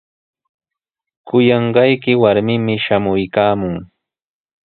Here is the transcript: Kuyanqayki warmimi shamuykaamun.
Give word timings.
Kuyanqayki 1.27 2.11
warmimi 2.21 2.75
shamuykaamun. 2.85 3.75